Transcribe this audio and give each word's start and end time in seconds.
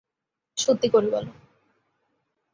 সত্যি 0.57 0.87
করে 0.89 1.07
বলো। 1.11 1.31